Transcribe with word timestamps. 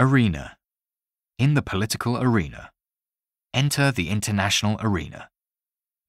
Arena. 0.00 0.56
In 1.38 1.54
the 1.54 1.62
political 1.62 2.16
arena. 2.22 2.70
Enter 3.52 3.90
the 3.90 4.10
international 4.10 4.78
arena. 4.80 5.28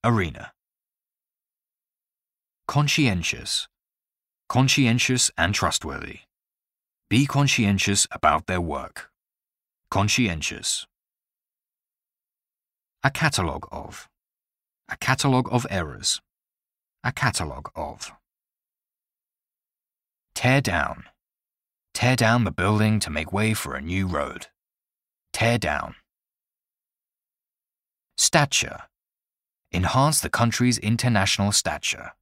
Arena. 0.04 0.51
Conscientious. 2.67 3.67
Conscientious 4.47 5.31
and 5.39 5.55
trustworthy. 5.55 6.20
Be 7.10 7.25
conscientious 7.25 8.05
about 8.12 8.46
their 8.46 8.62
work. 8.62 9.10
Conscientious. 9.90 10.86
A 13.04 13.10
catalogue 13.10 13.68
of. 13.71 14.08
A 14.88 14.98
catalogue 14.98 15.50
of 15.52 15.66
errors. 15.71 16.21
A 17.04 17.12
catalogue 17.12 17.71
of. 17.76 18.12
Tear 20.36 20.62
down. 20.62 21.06
Tear 22.00 22.16
down 22.16 22.45
the 22.45 22.52
building 22.52 23.02
to 23.02 23.09
make 23.09 23.34
way 23.34 23.54
for 23.54 23.75
a 23.75 23.82
new 23.82 24.07
road. 24.07 24.47
Tear 25.33 25.57
down. 25.57 25.96
Stature. 28.15 28.83
Enhance 29.74 30.21
the 30.21 30.29
country's 30.29 30.77
international 30.77 31.51
stature. 31.51 32.14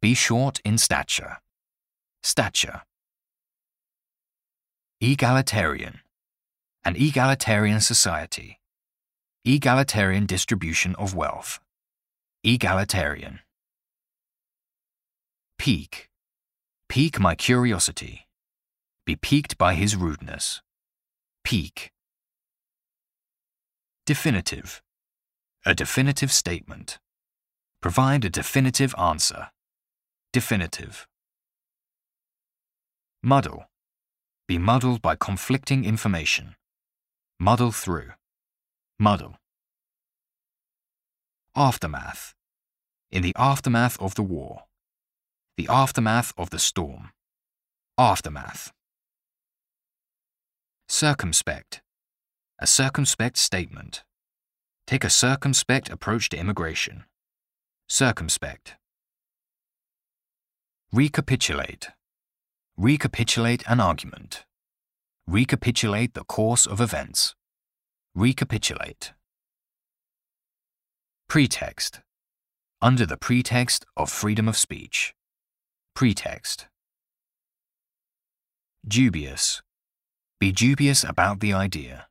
Be 0.00 0.14
short 0.14 0.58
in 0.64 0.78
stature. 0.78 1.36
Stature. 2.22 2.80
Egalitarian. 5.02 6.00
An 6.82 6.96
egalitarian 6.96 7.82
society. 7.82 8.58
Egalitarian 9.44 10.24
distribution 10.24 10.94
of 10.94 11.14
wealth. 11.14 11.60
Egalitarian. 12.42 13.40
Pique. 15.58 16.08
Pique 16.88 17.20
my 17.20 17.34
curiosity. 17.34 18.24
Be 19.06 19.16
piqued 19.16 19.58
by 19.58 19.74
his 19.74 19.96
rudeness. 19.96 20.62
Pique. 21.44 21.92
Definitive. 24.06 24.82
A 25.66 25.74
definitive 25.74 26.30
statement. 26.30 26.98
Provide 27.80 28.24
a 28.24 28.30
definitive 28.30 28.94
answer. 28.98 29.48
Definitive. 30.32 31.06
Muddle. 33.22 33.64
Be 34.46 34.58
muddled 34.58 35.00
by 35.00 35.16
conflicting 35.16 35.86
information. 35.86 36.56
Muddle 37.40 37.72
through. 37.72 38.12
Muddle. 38.98 39.36
Aftermath. 41.56 42.34
In 43.10 43.22
the 43.22 43.34
aftermath 43.36 43.98
of 44.00 44.14
the 44.14 44.22
war. 44.22 44.64
The 45.56 45.68
aftermath 45.70 46.34
of 46.36 46.50
the 46.50 46.58
storm. 46.58 47.12
Aftermath. 47.96 48.73
Circumspect. 50.94 51.82
A 52.60 52.68
circumspect 52.68 53.36
statement. 53.36 54.04
Take 54.86 55.02
a 55.02 55.10
circumspect 55.10 55.90
approach 55.90 56.28
to 56.28 56.36
immigration. 56.36 57.02
Circumspect. 57.88 58.76
Recapitulate. 60.92 61.88
Recapitulate 62.76 63.64
an 63.66 63.80
argument. 63.80 64.44
Recapitulate 65.26 66.14
the 66.14 66.22
course 66.22 66.64
of 66.64 66.80
events. 66.80 67.34
Recapitulate. 68.14 69.14
Pretext. 71.28 72.02
Under 72.80 73.04
the 73.04 73.16
pretext 73.16 73.84
of 73.96 74.12
freedom 74.12 74.46
of 74.46 74.56
speech. 74.56 75.12
Pretext. 75.96 76.68
Dubious. 78.86 79.60
Be 80.44 80.52
dubious 80.52 81.02
about 81.02 81.40
the 81.40 81.54
idea. 81.54 82.08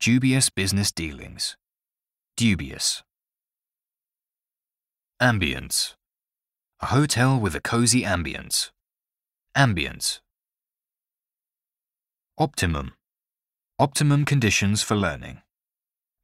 Dubious 0.00 0.50
business 0.50 0.90
dealings. 0.90 1.56
Dubious. 2.36 3.04
Ambience. 5.22 5.94
A 6.80 6.86
hotel 6.86 7.38
with 7.38 7.54
a 7.54 7.60
cozy 7.60 8.02
ambience. 8.02 8.72
Ambience. 9.56 10.18
Optimum. 12.38 12.94
Optimum 13.78 14.24
conditions 14.24 14.82
for 14.82 14.96
learning. 14.96 15.40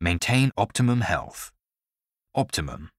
Maintain 0.01 0.51
optimum 0.57 1.03
health. 1.03 1.53
Optimum. 2.35 2.91